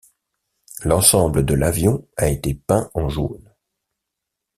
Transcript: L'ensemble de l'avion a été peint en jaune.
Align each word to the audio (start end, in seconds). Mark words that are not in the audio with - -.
L'ensemble 0.83 1.45
de 1.45 1.53
l'avion 1.53 2.07
a 2.17 2.27
été 2.29 2.55
peint 2.55 2.89
en 2.95 3.07
jaune. 3.07 3.53